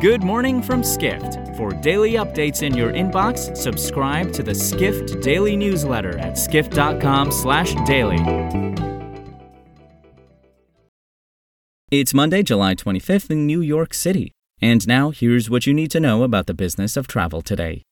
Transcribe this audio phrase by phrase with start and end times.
[0.00, 1.54] Good morning from Skift.
[1.58, 8.16] For daily updates in your inbox, subscribe to the Skift Daily newsletter at skift.com/daily.
[11.90, 14.32] It's Monday, July 25th in New York City.
[14.62, 17.82] And now here's what you need to know about the business of travel today.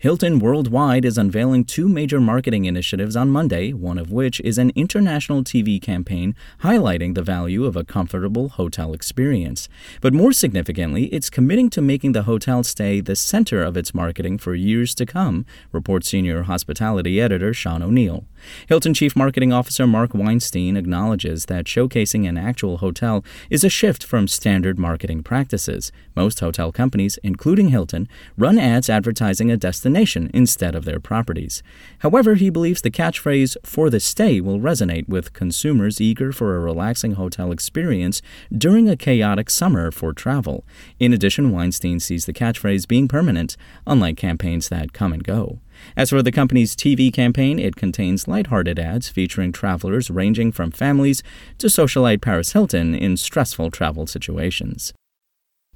[0.00, 4.70] Hilton Worldwide is unveiling two major marketing initiatives on Monday, one of which is an
[4.76, 9.68] international TV campaign highlighting the value of a comfortable hotel experience.
[10.00, 14.38] But more significantly, it's committing to making the hotel stay the center of its marketing
[14.38, 18.24] for years to come, reports senior hospitality editor Sean O'Neill.
[18.68, 24.04] Hilton Chief Marketing Officer Mark Weinstein acknowledges that showcasing an actual hotel is a shift
[24.04, 25.90] from standard marketing practices.
[26.14, 31.62] Most hotel companies, including Hilton, run ads advertising a destination destination instead of their properties.
[32.00, 36.60] However, he believes the catchphrase for the stay will resonate with consumers eager for a
[36.60, 38.20] relaxing hotel experience
[38.52, 40.64] during a chaotic summer for travel.
[40.98, 43.56] In addition, Weinstein sees the catchphrase being permanent,
[43.86, 45.60] unlike campaigns that come and go.
[45.96, 51.22] As for the company's TV campaign, it contains lighthearted ads featuring travelers ranging from families
[51.58, 54.92] to socialite Paris Hilton in stressful travel situations.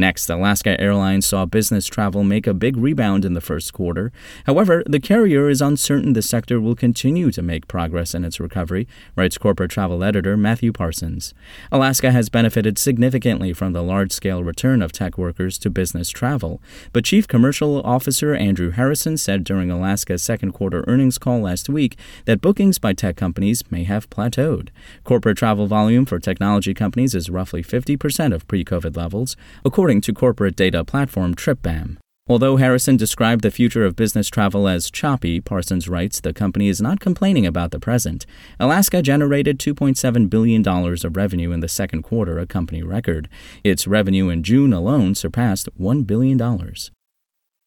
[0.00, 4.12] Next, Alaska Airlines saw business travel make a big rebound in the first quarter.
[4.46, 8.88] However, the carrier is uncertain the sector will continue to make progress in its recovery,
[9.14, 11.34] writes corporate travel editor Matthew Parsons.
[11.70, 16.62] Alaska has benefited significantly from the large scale return of tech workers to business travel,
[16.94, 21.98] but Chief Commercial Officer Andrew Harrison said during Alaska's second quarter earnings call last week
[22.24, 24.70] that bookings by tech companies may have plateaued.
[25.04, 30.00] Corporate travel volume for technology companies is roughly 50% of pre COVID levels, according according
[30.02, 31.96] to corporate data platform TripBam.
[32.28, 36.80] Although Harrison described the future of business travel as choppy, Parsons writes the company is
[36.80, 38.24] not complaining about the present.
[38.60, 43.28] Alaska generated $2.7 billion of revenue in the second quarter, a company record.
[43.64, 46.38] Its revenue in June alone surpassed $1 billion.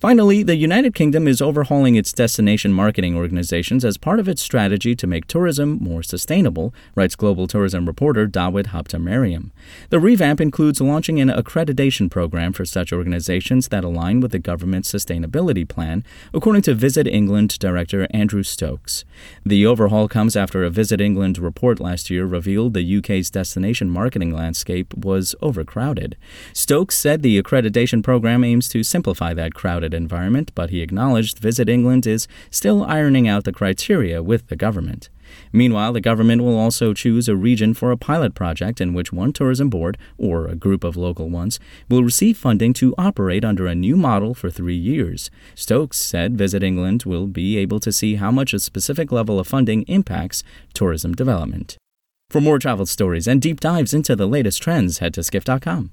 [0.00, 4.94] Finally, the United Kingdom is overhauling its destination marketing organizations as part of its strategy
[4.94, 9.50] to make tourism more sustainable, writes global tourism reporter Dawit Habtemariam.
[9.90, 14.92] The revamp includes launching an accreditation program for such organizations that align with the government's
[14.92, 19.04] sustainability plan, according to Visit England director Andrew Stokes.
[19.44, 24.32] The overhaul comes after a Visit England report last year revealed the UK's destination marketing
[24.32, 26.16] landscape was overcrowded.
[26.52, 31.68] Stokes said the accreditation program aims to simplify that crowded environment, but he acknowledged Visit
[31.68, 35.08] England is still ironing out the criteria with the government.
[35.52, 39.32] Meanwhile, the government will also choose a region for a pilot project in which one
[39.32, 43.74] tourism board, or a group of local ones, will receive funding to operate under a
[43.74, 45.30] new model for three years.
[45.54, 49.46] Stokes said Visit England will be able to see how much a specific level of
[49.46, 51.76] funding impacts tourism development.
[52.30, 55.92] For more travel stories and deep dives into the latest trends, head to skift.com.